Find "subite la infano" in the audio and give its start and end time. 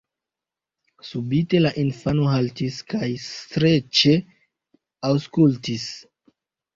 1.09-2.23